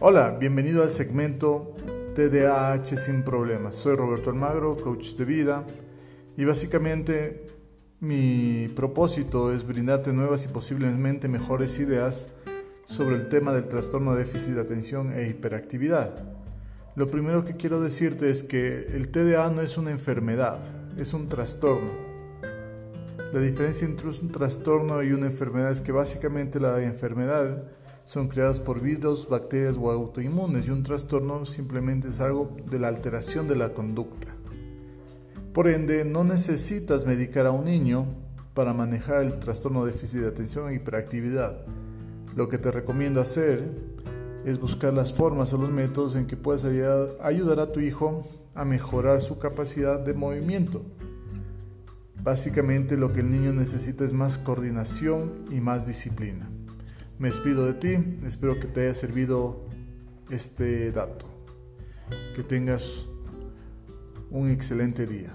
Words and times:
Hola, 0.00 0.36
bienvenido 0.38 0.84
al 0.84 0.90
segmento 0.90 1.74
TDAH 2.14 2.96
sin 2.96 3.24
problemas. 3.24 3.74
Soy 3.74 3.96
Roberto 3.96 4.30
Almagro, 4.30 4.76
coach 4.76 5.14
de 5.14 5.24
vida 5.24 5.66
y 6.36 6.44
básicamente 6.44 7.44
mi 7.98 8.68
propósito 8.76 9.52
es 9.52 9.66
brindarte 9.66 10.12
nuevas 10.12 10.44
y 10.44 10.48
posiblemente 10.50 11.26
mejores 11.26 11.80
ideas 11.80 12.28
sobre 12.84 13.16
el 13.16 13.28
tema 13.28 13.52
del 13.52 13.66
trastorno 13.66 14.14
de 14.14 14.20
déficit 14.22 14.54
de 14.54 14.60
atención 14.60 15.12
e 15.12 15.26
hiperactividad. 15.26 16.22
Lo 16.94 17.08
primero 17.08 17.44
que 17.44 17.56
quiero 17.56 17.80
decirte 17.80 18.30
es 18.30 18.44
que 18.44 18.86
el 18.94 19.08
TDA 19.08 19.50
no 19.50 19.62
es 19.62 19.78
una 19.78 19.90
enfermedad, 19.90 20.60
es 20.96 21.12
un 21.12 21.28
trastorno. 21.28 21.90
La 23.32 23.40
diferencia 23.40 23.84
entre 23.84 24.06
un 24.06 24.30
trastorno 24.30 25.02
y 25.02 25.10
una 25.12 25.26
enfermedad 25.26 25.72
es 25.72 25.80
que 25.80 25.90
básicamente 25.90 26.60
la 26.60 26.80
enfermedad 26.84 27.64
son 28.08 28.28
creados 28.28 28.58
por 28.58 28.80
virus, 28.80 29.28
bacterias 29.28 29.76
o 29.78 29.90
autoinmunes 29.90 30.66
y 30.66 30.70
un 30.70 30.82
trastorno 30.82 31.44
simplemente 31.44 32.08
es 32.08 32.20
algo 32.20 32.56
de 32.70 32.78
la 32.78 32.88
alteración 32.88 33.46
de 33.48 33.54
la 33.54 33.74
conducta. 33.74 34.28
Por 35.52 35.68
ende, 35.68 36.06
no 36.06 36.24
necesitas 36.24 37.04
medicar 37.04 37.44
a 37.44 37.50
un 37.50 37.66
niño 37.66 38.06
para 38.54 38.72
manejar 38.72 39.24
el 39.24 39.38
trastorno 39.38 39.84
de 39.84 39.92
déficit 39.92 40.20
de 40.20 40.28
atención 40.28 40.70
e 40.70 40.76
hiperactividad. 40.76 41.66
Lo 42.34 42.48
que 42.48 42.56
te 42.56 42.70
recomiendo 42.70 43.20
hacer 43.20 43.70
es 44.46 44.58
buscar 44.58 44.94
las 44.94 45.12
formas 45.12 45.52
o 45.52 45.58
los 45.58 45.70
métodos 45.70 46.16
en 46.16 46.26
que 46.26 46.38
puedas 46.38 46.64
ayudar 46.64 47.60
a 47.60 47.72
tu 47.72 47.80
hijo 47.80 48.26
a 48.54 48.64
mejorar 48.64 49.20
su 49.20 49.36
capacidad 49.36 50.00
de 50.00 50.14
movimiento. 50.14 50.82
Básicamente 52.22 52.96
lo 52.96 53.12
que 53.12 53.20
el 53.20 53.30
niño 53.30 53.52
necesita 53.52 54.02
es 54.02 54.14
más 54.14 54.38
coordinación 54.38 55.44
y 55.50 55.60
más 55.60 55.86
disciplina. 55.86 56.48
Me 57.18 57.30
despido 57.30 57.66
de 57.66 57.74
ti, 57.74 57.96
espero 58.24 58.60
que 58.60 58.68
te 58.68 58.82
haya 58.82 58.94
servido 58.94 59.68
este 60.30 60.92
dato. 60.92 61.26
Que 62.36 62.44
tengas 62.44 63.06
un 64.30 64.48
excelente 64.48 65.04
día. 65.04 65.32